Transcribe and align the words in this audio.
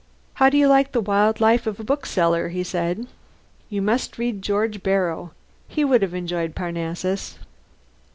"How 0.41 0.49
do 0.49 0.57
you 0.57 0.65
like 0.67 0.93
the 0.93 0.99
wild 0.99 1.39
life 1.39 1.67
of 1.67 1.79
a 1.79 1.83
bookseller?" 1.83 2.49
he 2.49 2.63
said. 2.63 3.05
"You 3.69 3.83
must 3.83 4.17
read 4.17 4.41
George 4.41 4.81
Borrow. 4.81 5.29
He 5.67 5.85
would 5.85 6.01
have 6.01 6.15
enjoyed 6.15 6.55
Parnassus." 6.55 7.37